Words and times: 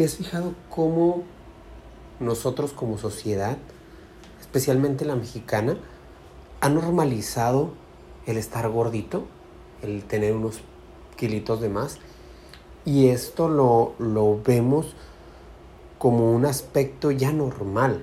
¿Te 0.00 0.06
has 0.06 0.16
fijado 0.16 0.54
cómo 0.70 1.24
nosotros 2.20 2.72
como 2.72 2.96
sociedad, 2.96 3.58
especialmente 4.40 5.04
la 5.04 5.14
mexicana, 5.14 5.76
ha 6.62 6.70
normalizado 6.70 7.74
el 8.24 8.38
estar 8.38 8.66
gordito, 8.70 9.26
el 9.82 10.02
tener 10.04 10.34
unos 10.34 10.60
kilitos 11.16 11.60
de 11.60 11.68
más? 11.68 11.98
Y 12.86 13.08
esto 13.08 13.50
lo, 13.50 13.92
lo 13.98 14.40
vemos 14.42 14.94
como 15.98 16.32
un 16.32 16.46
aspecto 16.46 17.10
ya 17.10 17.30
normal. 17.30 18.02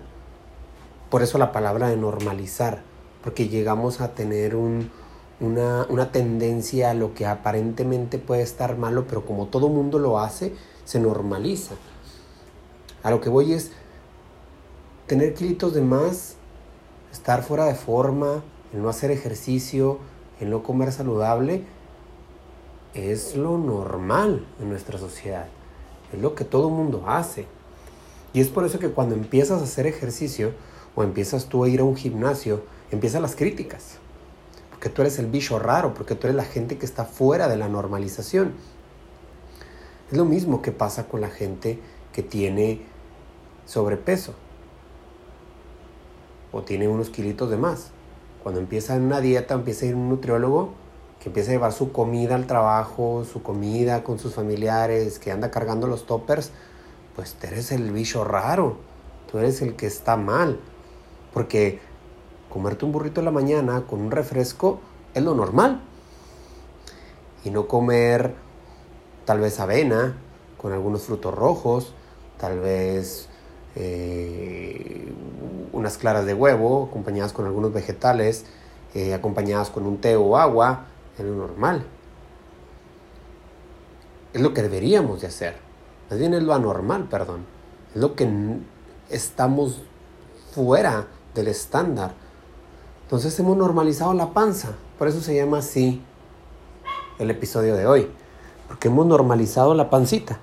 Por 1.10 1.24
eso 1.24 1.40
la 1.40 1.52
palabra 1.52 1.90
de 1.90 1.98
normalizar, 1.98 2.84
porque 3.24 3.50
llegamos 3.50 4.02
a 4.02 4.14
tener 4.14 4.56
un, 4.56 4.92
una, 5.40 5.86
una, 5.90 6.12
tendencia 6.12 6.92
a 6.92 6.94
lo 6.94 7.14
que 7.14 7.26
aparentemente 7.26 8.18
puede 8.18 8.42
estar 8.42 8.78
malo, 8.78 9.06
pero 9.08 9.26
como 9.26 9.48
todo 9.48 9.70
mundo 9.70 10.00
lo 10.00 10.20
hace, 10.20 10.54
se 10.84 11.00
normaliza. 11.00 11.76
A 13.04 13.12
lo 13.12 13.22
que 13.22 13.30
voy 13.30 13.54
es 13.54 13.72
tener 15.06 15.34
kilitos 15.34 15.74
de 15.74 15.82
más, 15.82 16.36
estar 17.12 17.44
fuera 17.44 17.66
de 17.66 17.76
forma, 17.76 18.44
no 18.74 18.90
hacer 18.90 19.12
ejercicio, 19.12 20.00
el 20.40 20.50
no 20.50 20.64
comer 20.64 20.92
saludable, 20.92 21.64
es 22.94 23.36
lo 23.36 23.58
normal 23.58 24.46
en 24.60 24.70
nuestra 24.70 24.98
sociedad. 24.98 25.48
Es 26.14 26.22
lo 26.22 26.36
que 26.36 26.46
todo 26.46 26.70
mundo 26.70 27.04
hace. 27.08 27.46
Y 28.34 28.42
es 28.42 28.50
por 28.50 28.66
eso 28.66 28.80
que 28.80 28.90
cuando 28.90 29.16
empiezas 29.16 29.62
a 29.62 29.66
hacer 29.66 29.88
ejercicio 29.88 30.52
o 30.96 31.04
empiezas 31.04 31.46
tú 31.46 31.64
a 31.64 31.70
ir 31.70 31.80
a 31.80 31.84
un 31.84 31.96
gimnasio, 31.96 32.64
empiezan 32.92 33.22
las 33.22 33.36
críticas. 33.36 34.00
Porque 34.78 34.90
tú 34.90 35.02
eres 35.02 35.18
el 35.18 35.26
bicho 35.26 35.58
raro, 35.58 35.96
porque 35.96 36.14
tú 36.14 36.28
eres 36.28 36.36
la 36.36 36.44
gente 36.44 36.78
que 36.78 36.86
está 36.86 37.04
fuera 37.04 37.48
de 37.48 37.58
la 37.58 37.68
normalización. 37.68 38.54
Es 40.12 40.16
lo 40.16 40.24
mismo 40.24 40.62
que 40.62 40.72
pasa 40.72 41.08
con 41.08 41.20
la 41.20 41.30
gente 41.30 41.80
que 42.14 42.22
tiene 42.22 42.82
sobrepeso 43.66 44.36
o 46.52 46.62
tiene 46.62 46.88
unos 46.88 47.10
kilitos 47.10 47.50
de 47.50 47.58
más. 47.58 47.90
Cuando 48.44 48.60
empieza 48.60 48.96
en 48.96 49.02
una 49.02 49.20
dieta, 49.20 49.56
empieza 49.56 49.86
a 49.86 49.90
ir 49.90 49.96
un 49.96 50.10
nutriólogo 50.10 50.74
que 51.20 51.30
empieza 51.30 51.50
a 51.50 51.54
llevar 51.54 51.74
su 51.74 51.92
comida 51.92 52.36
al 52.36 52.46
trabajo, 52.46 53.26
su 53.26 53.42
comida 53.42 54.04
con 54.04 54.20
sus 54.20 54.36
familiares, 54.36 55.18
que 55.18 55.32
anda 55.32 55.50
cargando 55.50 55.88
los 55.88 56.06
toppers, 56.06 56.52
pues 57.16 57.34
tú 57.34 57.48
eres 57.48 57.72
el 57.72 57.92
bicho 57.92 58.24
raro, 58.24 58.78
tú 59.32 59.40
eres 59.40 59.64
el 59.64 59.76
que 59.76 59.88
está 59.88 60.18
mal. 60.18 60.60
Porque 61.34 61.80
comerte 62.50 62.86
un 62.86 62.92
burrito 62.92 63.22
en 63.22 63.26
la 63.26 63.32
mañana 63.32 63.84
con 63.88 64.02
un 64.02 64.12
refresco 64.12 64.80
es 65.14 65.24
lo 65.24 65.34
normal. 65.34 65.82
Y 67.44 67.50
no 67.50 67.68
comer 67.68 68.34
tal 69.26 69.40
vez 69.40 69.60
avena 69.60 70.18
con 70.58 70.74
algunos 70.74 71.04
frutos 71.04 71.34
rojos, 71.34 71.94
tal 72.38 72.60
vez 72.60 73.28
eh, 73.76 75.14
unas 75.72 75.98
claras 75.98 76.26
de 76.26 76.34
huevo 76.34 76.88
acompañadas 76.90 77.34
con 77.34 77.46
algunos 77.46 77.74
vegetales, 77.74 78.46
eh, 78.94 79.14
acompañadas 79.14 79.70
con 79.70 79.86
un 79.86 79.98
té 79.98 80.16
o 80.16 80.38
agua, 80.38 80.86
es 81.18 81.26
lo 81.26 81.36
normal. 81.36 81.86
Es 84.34 84.42
lo 84.42 84.54
que 84.54 84.62
deberíamos 84.62 85.22
de 85.22 85.28
hacer. 85.28 85.56
Más 86.10 86.20
bien 86.20 86.34
es 86.34 86.44
lo 86.44 86.54
anormal, 86.54 87.08
perdón. 87.10 87.46
Es 87.94 88.02
lo 88.02 88.16
que 88.16 88.28
estamos 89.10 89.82
fuera 90.54 91.08
del 91.36 91.48
estándar. 91.48 92.14
Entonces 93.08 93.40
hemos 93.40 93.56
normalizado 93.56 94.14
la 94.14 94.32
panza. 94.32 94.74
Por 95.00 95.08
eso 95.08 95.22
se 95.22 95.34
llama 95.34 95.60
así 95.60 96.02
el 97.20 97.32
episodio 97.32 97.78
de 97.78 97.88
hoy. 97.88 98.12
Porque 98.68 98.90
hemos 98.90 99.06
normalizado 99.06 99.74
la 99.76 99.90
pancita. 99.90 100.40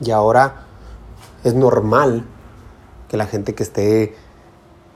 Y 0.00 0.10
ahora 0.10 0.64
es 1.44 1.54
normal 1.54 2.24
que 3.08 3.16
la 3.16 3.26
gente 3.26 3.54
que 3.54 3.62
esté 3.62 4.16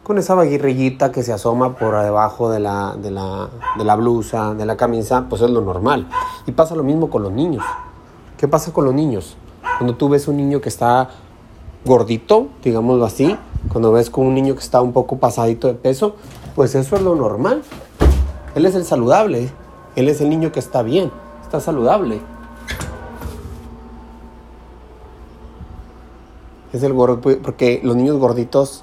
con 0.03 0.19
esa 0.19 0.35
vaguirrillita 0.35 1.13
que 1.13 1.23
se 1.23 1.33
asoma 1.33 1.77
por 1.77 1.95
debajo 2.03 2.51
de 2.51 2.59
la, 2.59 2.97
de, 3.01 3.13
la, 3.13 3.49
de 3.79 3.85
la 3.85 3.95
blusa, 3.95 4.55
de 4.55 4.67
la 4.67 4.77
camisa, 4.77 5.27
pues 5.29 5.43
es 5.43 5.51
lo 5.51 5.61
normal. 5.61 6.09
Y 6.45 6.51
pasa 6.51 6.75
lo 6.75 6.83
mismo 6.83 7.09
con 7.09 7.23
los 7.23 7.31
niños. 7.31 7.65
¿Qué 8.37 8.49
pasa 8.49 8.73
con 8.73 8.85
los 8.85 8.95
niños? 8.95 9.37
Cuando 9.79 9.95
tú 9.95 10.09
ves 10.09 10.27
un 10.27 10.39
niño 10.39 10.61
que 10.61 10.71
está 10.71 11.11
gordito, 11.85 12.49
digámoslo 12.65 13.05
así, 13.05 13.39
cuando 13.71 13.93
ves 13.93 14.11
con 14.11 14.27
un 14.27 14.35
niño 14.35 14.55
que 14.55 14.61
está 14.61 14.81
un 14.83 14.93
poco 14.93 15.19
pasadito 15.19 15.69
de 15.69 15.75
peso, 15.75 16.17
pues 16.57 16.75
eso 16.75 16.97
es 16.97 17.03
lo 17.03 17.15
normal. 17.15 17.63
Él 18.57 18.67
es 18.67 18.75
el 18.75 18.85
saludable, 18.85 19.49
él 19.95 20.09
es 20.09 20.21
el 20.21 20.29
niño 20.29 20.51
que 20.51 20.59
está 20.59 20.83
bien, 20.83 21.13
está 21.43 21.61
saludable. 21.61 22.21
Es 26.73 26.83
el 26.83 26.93
gordo, 26.93 27.21
porque 27.21 27.81
los 27.85 27.97
niños 27.97 28.19
gorditos 28.19 28.83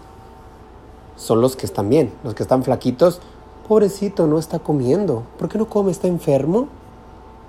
son 1.18 1.42
los 1.42 1.56
que 1.58 1.66
están 1.66 1.90
bien, 1.90 2.14
los 2.24 2.34
que 2.34 2.44
están 2.44 2.64
flaquitos. 2.64 3.20
Pobrecito, 3.68 4.28
no 4.28 4.40
está 4.40 4.60
comiendo. 4.60 5.24
¿Por 5.38 5.50
qué 5.50 5.58
no 5.58 5.68
come? 5.68 5.92
¿Está 5.92 6.08
enfermo? 6.08 6.70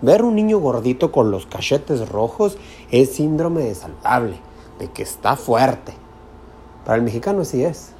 Ver 0.03 0.23
un 0.23 0.35
niño 0.35 0.59
gordito 0.59 1.13
con 1.13 1.31
los 1.31 1.47
cachetes 1.47 2.09
rojos 2.09 2.57
es 2.91 3.15
síndrome 3.15 3.63
de 3.63 3.75
saludable, 3.77 4.41
de 4.81 4.89
que 4.91 5.03
está 5.03 5.37
fuerte. 5.37 6.08
Para 6.89 6.97
el 6.97 7.03
mexicano 7.03 7.45
sí 7.45 7.63
es. 7.63 7.91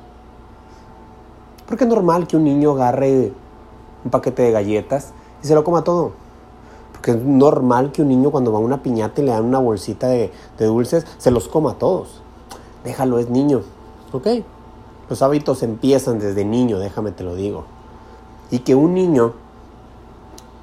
Porque 1.67 1.85
es 1.85 1.91
normal 1.91 2.27
que 2.27 2.39
un 2.39 2.45
niño 2.45 2.71
agarre 2.71 3.35
un 4.03 4.11
paquete 4.11 4.45
de 4.45 4.51
galletas 4.51 5.13
y 5.43 5.47
se 5.47 5.55
lo 5.55 5.63
coma 5.63 5.85
todo. 5.85 6.13
Porque 6.95 7.11
es 7.11 7.19
normal 7.19 7.93
que 7.93 8.01
un 8.01 8.09
niño 8.09 8.31
cuando 8.31 8.51
va 8.51 8.57
a 8.57 8.63
una 8.63 8.83
piñata 8.83 9.21
y 9.21 9.27
le 9.27 9.33
dan 9.33 9.45
una 9.45 9.59
bolsita 9.59 10.07
de 10.07 10.33
dulces, 10.57 11.05
se 11.19 11.31
los 11.31 11.49
coma 11.49 11.75
todos. 11.75 12.23
Déjalo, 12.83 13.19
es 13.19 13.29
niño. 13.29 13.61
¿Ok? 14.13 14.27
Los 15.11 15.21
hábitos 15.21 15.63
empiezan 15.63 16.19
desde 16.19 16.47
niño, 16.47 16.79
déjame 16.79 17.11
te 17.11 17.25
lo 17.25 17.35
digo. 17.35 17.65
Y 18.51 18.61
que 18.61 18.75
un 18.75 18.95
niño 18.95 19.35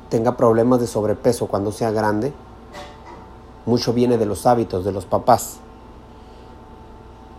tenga 0.09 0.35
problemas 0.35 0.79
de 0.79 0.87
sobrepeso 0.87 1.45
cuando 1.45 1.71
sea 1.71 1.91
grande, 1.91 2.33
mucho 3.67 3.93
viene 3.93 4.17
de 4.17 4.25
los 4.25 4.47
hábitos 4.47 4.83
de 4.83 4.93
los 4.93 5.05
papás. 5.05 5.59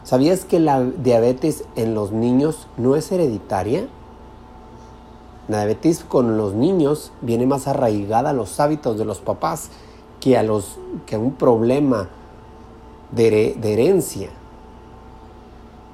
¿Sabías 0.07 0.45
que 0.45 0.61
la 0.61 0.85
diabetes 0.85 1.65
en 1.75 1.97
los 1.97 2.13
niños 2.13 2.69
no 2.77 2.95
es 2.95 3.11
hereditaria? 3.11 3.89
La 5.49 5.57
diabetes 5.57 6.05
con 6.05 6.37
los 6.37 6.55
niños 6.55 7.11
viene 7.23 7.45
más 7.45 7.67
arraigada 7.67 8.31
a 8.31 8.33
los 8.33 8.61
hábitos 8.61 8.99
de 8.99 9.05
los 9.05 9.19
papás 9.19 9.71
que 10.21 10.39
a, 10.39 10.45
los, 10.45 10.79
que 11.07 11.17
un 11.17 11.33
problema 11.33 12.09
de, 13.11 13.57
de 13.61 13.73
herencia. 13.73 14.31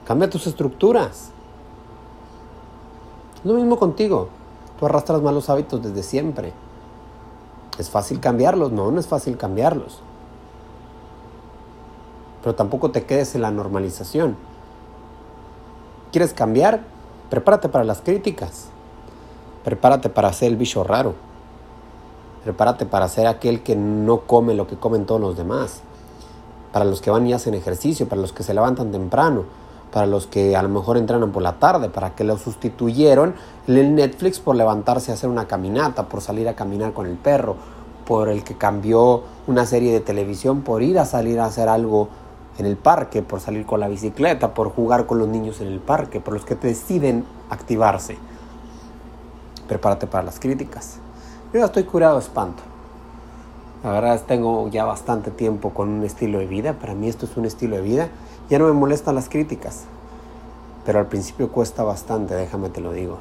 Cambia 0.06 0.28
tus 0.28 0.46
estructuras. 0.46 1.30
Es 3.38 3.44
lo 3.46 3.54
mismo 3.54 3.78
contigo. 3.78 4.28
Tú 4.78 4.84
arrastras 4.84 5.22
malos 5.22 5.48
hábitos 5.48 5.82
desde 5.82 6.02
siempre. 6.02 6.52
¿Es 7.78 7.88
fácil 7.88 8.20
cambiarlos? 8.20 8.72
No, 8.72 8.90
no 8.90 9.00
es 9.00 9.06
fácil 9.06 9.38
cambiarlos. 9.38 10.02
Pero 12.42 12.54
tampoco 12.54 12.90
te 12.90 13.04
quedes 13.04 13.34
en 13.34 13.42
la 13.42 13.50
normalización. 13.50 14.36
¿Quieres 16.10 16.34
cambiar? 16.34 16.80
Prepárate 17.30 17.68
para 17.68 17.84
las 17.84 18.00
críticas. 18.00 18.66
Prepárate 19.64 20.08
para 20.08 20.32
ser 20.32 20.48
el 20.48 20.56
bicho 20.56 20.84
raro. 20.84 21.14
Prepárate 22.44 22.84
para 22.84 23.08
ser 23.08 23.26
aquel 23.26 23.62
que 23.62 23.76
no 23.76 24.20
come 24.22 24.54
lo 24.54 24.66
que 24.66 24.76
comen 24.76 25.06
todos 25.06 25.20
los 25.20 25.36
demás. 25.36 25.80
Para 26.72 26.84
los 26.84 27.00
que 27.00 27.10
van 27.10 27.26
y 27.26 27.32
hacen 27.32 27.54
ejercicio, 27.54 28.08
para 28.08 28.20
los 28.20 28.32
que 28.32 28.42
se 28.42 28.54
levantan 28.54 28.90
temprano, 28.90 29.44
para 29.92 30.06
los 30.06 30.26
que 30.26 30.56
a 30.56 30.62
lo 30.62 30.68
mejor 30.68 30.96
entrenan 30.96 31.30
por 31.30 31.42
la 31.42 31.58
tarde, 31.58 31.88
para 31.88 32.14
que 32.14 32.24
lo 32.24 32.36
sustituyeron 32.38 33.34
el 33.68 33.94
Netflix 33.94 34.40
por 34.40 34.56
levantarse 34.56 35.12
a 35.12 35.14
hacer 35.14 35.30
una 35.30 35.46
caminata, 35.46 36.08
por 36.08 36.20
salir 36.22 36.48
a 36.48 36.56
caminar 36.56 36.92
con 36.92 37.06
el 37.06 37.16
perro, 37.16 37.56
por 38.06 38.28
el 38.28 38.42
que 38.42 38.56
cambió 38.56 39.22
una 39.46 39.64
serie 39.66 39.92
de 39.92 40.00
televisión 40.00 40.62
por 40.62 40.82
ir 40.82 40.98
a 40.98 41.04
salir 41.04 41.38
a 41.40 41.44
hacer 41.44 41.68
algo 41.68 42.08
en 42.58 42.66
el 42.66 42.76
parque, 42.76 43.22
por 43.22 43.40
salir 43.40 43.66
con 43.66 43.80
la 43.80 43.88
bicicleta, 43.88 44.54
por 44.54 44.70
jugar 44.70 45.06
con 45.06 45.18
los 45.18 45.28
niños 45.28 45.60
en 45.60 45.68
el 45.68 45.80
parque, 45.80 46.20
por 46.20 46.34
los 46.34 46.44
que 46.44 46.54
deciden 46.54 47.24
activarse. 47.50 48.16
Prepárate 49.68 50.06
para 50.06 50.24
las 50.24 50.38
críticas. 50.38 50.98
Yo 51.52 51.64
estoy 51.64 51.84
curado 51.84 52.14
de 52.14 52.22
espanto. 52.22 52.62
La 53.82 53.90
verdad 53.90 54.22
tengo 54.26 54.68
ya 54.68 54.84
bastante 54.84 55.30
tiempo 55.30 55.70
con 55.70 55.88
un 55.88 56.04
estilo 56.04 56.38
de 56.38 56.46
vida. 56.46 56.74
Para 56.74 56.94
mí 56.94 57.08
esto 57.08 57.26
es 57.26 57.36
un 57.36 57.46
estilo 57.46 57.76
de 57.76 57.82
vida 57.82 58.08
ya 58.52 58.58
no 58.58 58.66
me 58.66 58.72
molestan 58.72 59.14
las 59.14 59.30
críticas, 59.30 59.84
pero 60.84 60.98
al 60.98 61.06
principio 61.06 61.50
cuesta 61.50 61.82
bastante, 61.84 62.34
déjame 62.34 62.68
te 62.68 62.82
lo 62.82 62.92
digo. 62.92 63.18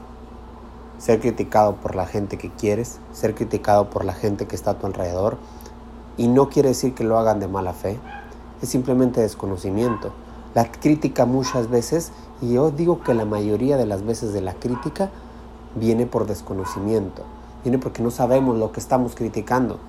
Ser 0.97 1.21
criticado 1.21 1.75
por 1.75 1.95
la 1.95 2.05
gente 2.05 2.37
que 2.37 2.49
quieres, 2.49 2.99
ser 3.13 3.33
criticado 3.33 3.89
por 3.89 4.03
la 4.03 4.13
gente 4.13 4.45
que 4.45 4.57
está 4.57 4.71
a 4.71 4.73
tu 4.73 4.87
alrededor, 4.87 5.37
y 6.17 6.27
no 6.27 6.49
quiere 6.49 6.69
decir 6.69 6.93
que 6.93 7.05
lo 7.05 7.17
hagan 7.17 7.39
de 7.39 7.47
mala 7.47 7.71
fe, 7.71 7.97
es 8.61 8.69
simplemente 8.69 9.21
desconocimiento. 9.21 10.11
La 10.53 10.71
crítica 10.71 11.25
muchas 11.25 11.69
veces, 11.69 12.11
y 12.41 12.53
yo 12.53 12.71
digo 12.71 13.01
que 13.01 13.13
la 13.13 13.25
mayoría 13.25 13.77
de 13.77 13.85
las 13.85 14.05
veces 14.05 14.33
de 14.33 14.41
la 14.41 14.53
crítica, 14.53 15.09
viene 15.75 16.05
por 16.05 16.27
desconocimiento, 16.27 17.23
viene 17.63 17.77
porque 17.77 18.03
no 18.03 18.11
sabemos 18.11 18.57
lo 18.57 18.71
que 18.71 18.79
estamos 18.79 19.15
criticando. 19.15 19.79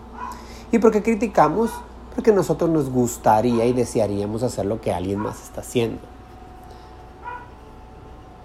Y 0.71 0.79
porque 0.79 1.03
criticamos 1.03 1.71
porque 2.15 2.33
nosotros 2.33 2.71
nos 2.71 2.91
gustaría 2.91 3.65
y 3.65 3.73
desearíamos 3.73 4.43
hacer 4.43 4.67
lo 4.67 4.81
que 4.81 4.93
alguien 4.93 5.19
más 5.19 5.43
está 5.43 5.63
haciendo. 5.63 6.01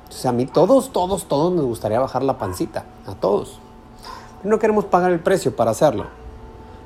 Sea, 0.09 0.31
a 0.31 0.33
mí 0.33 0.45
todos, 0.45 0.91
todos, 0.91 1.25
todos 1.25 1.53
nos 1.53 1.65
gustaría 1.65 1.99
bajar 1.99 2.23
la 2.23 2.37
pancita, 2.37 2.85
a 3.05 3.13
todos. 3.13 3.59
Pero 4.41 4.55
no 4.55 4.59
queremos 4.59 4.85
pagar 4.85 5.11
el 5.11 5.19
precio 5.19 5.55
para 5.55 5.71
hacerlo. 5.71 6.05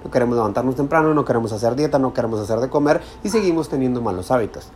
No 0.04 0.12
queremos 0.12 0.36
levantarnos 0.36 0.76
temprano, 0.76 1.14
no 1.14 1.26
queremos 1.26 1.52
hacer 1.52 1.76
dieta, 1.76 2.00
no 2.00 2.14
queremos 2.14 2.40
hacer 2.40 2.60
de 2.60 2.70
comer 2.70 3.02
y 3.24 3.30
seguimos 3.30 3.70
teniendo 3.70 4.02
malos 4.02 4.32
hábitos. 4.32 4.70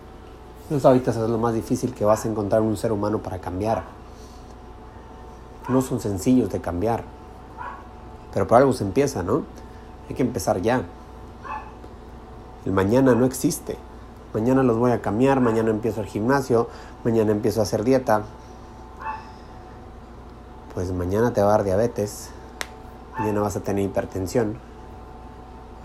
Los 0.70 0.86
hábitos 0.86 1.16
es 1.16 1.30
lo 1.30 1.38
más 1.38 1.54
difícil 1.54 1.94
que 1.94 2.06
vas 2.06 2.26
a 2.26 2.28
encontrar 2.28 2.62
en 2.62 2.68
un 2.68 2.78
ser 2.78 2.92
humano 2.92 3.20
para 3.20 3.40
cambiar. 3.40 3.84
No 5.70 5.82
son 5.82 6.00
sencillos 6.00 6.52
de 6.52 6.62
cambiar. 6.62 7.04
Pero 8.34 8.48
por 8.48 8.58
algo 8.58 8.74
se 8.74 8.84
empieza, 8.84 9.24
¿no? 9.24 9.44
Hay 10.10 10.16
que 10.16 10.24
empezar 10.24 10.62
ya. 10.62 10.84
El 12.66 12.72
mañana 12.72 13.16
no 13.16 13.26
existe. 13.26 13.78
Mañana 14.34 14.64
los 14.64 14.78
voy 14.78 14.92
a 14.92 15.02
cambiar, 15.02 15.40
mañana 15.40 15.70
empiezo 15.70 16.02
el 16.02 16.08
gimnasio, 16.08 16.68
mañana 17.06 17.32
empiezo 17.32 17.62
a 17.62 17.64
hacer 17.64 17.84
dieta. 17.84 18.24
Pues 20.74 20.92
mañana 20.92 21.32
te 21.32 21.42
va 21.42 21.48
a 21.48 21.52
dar 21.52 21.64
diabetes, 21.64 22.32
mañana 23.18 23.40
vas 23.40 23.56
a 23.56 23.62
tener 23.62 23.86
hipertensión, 23.86 24.58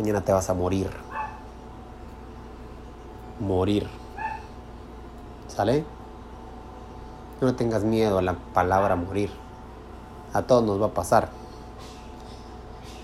mañana 0.00 0.23
te 0.23 0.32
vas 0.32 0.49
a 0.49 0.55
morir. 0.55 0.88
Morir. 3.38 3.87
¿Sale? 5.47 5.85
No 7.43 7.55
tengas 7.55 7.85
miedo 7.85 8.17
a 8.17 8.23
la 8.23 8.32
palabra 8.55 8.97
morir. 8.97 9.31
A 10.32 10.41
todos 10.41 10.64
nos 10.64 10.81
va 10.81 10.87
a 10.87 10.94
pasar. 10.94 11.29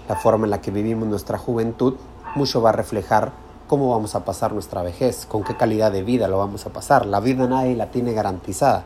La 0.09 0.17
forma 0.17 0.47
en 0.47 0.51
la 0.51 0.63
que 0.63 0.71
vivimos 0.71 1.07
nuestra 1.07 1.37
juventud 1.37 1.97
mucho 2.35 2.63
va 2.63 2.71
a 2.71 2.73
reflejar 2.73 3.33
cómo 3.67 3.91
vamos 3.91 4.15
a 4.15 4.25
pasar 4.25 4.55
nuestra 4.55 4.83
vejez, 4.83 5.27
con 5.27 5.45
qué 5.45 5.55
calidad 5.55 5.93
de 5.93 6.03
vida 6.03 6.29
lo 6.29 6.39
vamos 6.39 6.65
a 6.65 6.71
pasar. 6.71 7.05
La 7.05 7.21
vida 7.21 7.47
nadie 7.47 7.77
la 7.77 7.91
tiene 7.91 8.15
garantizada. 8.15 8.85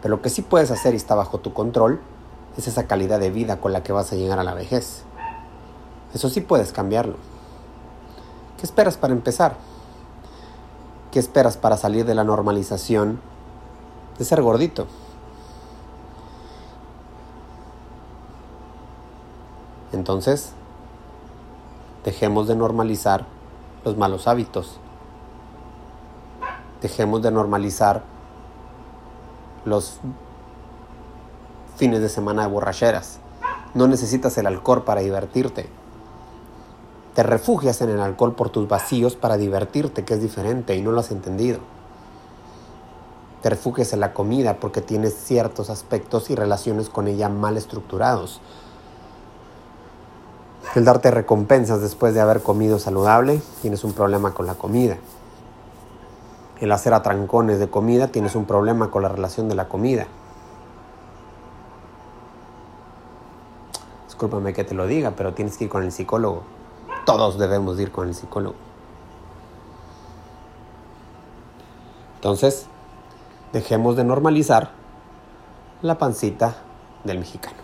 Pero 0.00 0.16
lo 0.16 0.22
que 0.22 0.30
sí 0.30 0.40
puedes 0.40 0.70
hacer 0.70 0.94
y 0.94 0.96
está 0.96 1.14
bajo 1.14 1.40
tu 1.40 1.52
control 1.52 2.00
es 2.56 2.68
esa 2.68 2.86
calidad 2.86 3.20
de 3.20 3.30
vida 3.30 3.60
con 3.60 3.74
la 3.74 3.82
que 3.82 3.92
vas 3.92 4.12
a 4.12 4.16
llegar 4.16 4.38
a 4.38 4.44
la 4.44 4.54
vejez. 4.54 5.04
Eso 6.14 6.28
sí 6.28 6.40
puedes 6.40 6.72
cambiarlo. 6.72 7.16
¿Qué 8.58 8.66
esperas 8.66 8.96
para 8.96 9.12
empezar? 9.12 9.56
¿Qué 11.10 11.18
esperas 11.18 11.56
para 11.56 11.76
salir 11.76 12.04
de 12.06 12.14
la 12.14 12.24
normalización 12.24 13.20
de 14.18 14.24
ser 14.24 14.42
gordito? 14.42 14.86
Entonces, 19.92 20.54
Dejemos 22.04 22.48
de 22.48 22.56
normalizar 22.56 23.26
los 23.84 23.96
malos 23.96 24.26
hábitos. 24.26 24.78
Dejemos 26.80 27.22
de 27.22 27.30
normalizar 27.30 28.02
los 29.64 29.98
fines 31.76 32.00
de 32.00 32.08
semana 32.08 32.42
de 32.42 32.48
borracheras. 32.48 33.20
No 33.74 33.86
necesitas 33.86 34.36
el 34.36 34.48
alcohol 34.48 34.82
para 34.82 35.00
divertirte. 35.00 35.68
Te 37.14 37.22
refugias 37.22 37.80
en 37.82 37.90
el 37.90 38.00
alcohol 38.00 38.34
por 38.34 38.50
tus 38.50 38.68
vacíos 38.68 39.16
para 39.16 39.36
divertirte, 39.36 40.04
que 40.04 40.14
es 40.14 40.22
diferente 40.22 40.74
y 40.76 40.82
no 40.82 40.92
lo 40.92 41.00
has 41.00 41.10
entendido. 41.10 41.60
Te 43.42 43.50
refugias 43.50 43.92
en 43.92 44.00
la 44.00 44.14
comida 44.14 44.56
porque 44.56 44.80
tienes 44.80 45.14
ciertos 45.14 45.68
aspectos 45.68 46.30
y 46.30 46.34
relaciones 46.34 46.88
con 46.88 47.08
ella 47.08 47.28
mal 47.28 47.56
estructurados 47.56 48.40
el 50.74 50.86
darte 50.86 51.10
recompensas 51.10 51.82
después 51.82 52.14
de 52.14 52.22
haber 52.22 52.40
comido 52.40 52.78
saludable, 52.78 53.42
tienes 53.60 53.84
un 53.84 53.92
problema 53.92 54.32
con 54.32 54.46
la 54.46 54.54
comida. 54.54 54.96
El 56.60 56.72
hacer 56.72 56.94
atrancones 56.94 57.58
de 57.58 57.68
comida, 57.68 58.08
tienes 58.08 58.34
un 58.34 58.46
problema 58.46 58.90
con 58.90 59.02
la 59.02 59.10
relación 59.10 59.50
de 59.50 59.54
la 59.54 59.68
comida. 59.68 60.06
Discúlpame 64.06 64.54
que 64.54 64.64
te 64.64 64.74
lo 64.74 64.86
diga, 64.86 65.10
pero 65.10 65.34
tienes 65.34 65.58
que 65.58 65.64
ir 65.64 65.70
con 65.70 65.82
el 65.82 65.92
psicólogo. 65.92 66.42
Todos 67.04 67.38
debemos 67.38 67.78
ir 67.80 67.90
con 67.90 68.08
el 68.08 68.14
psicólogo. 68.14 68.54
Entonces, 72.16 72.66
dejemos 73.52 73.96
de 73.96 74.04
normalizar 74.04 74.70
la 75.82 75.98
pancita 75.98 76.54
del 77.02 77.18
mexicano. 77.18 77.61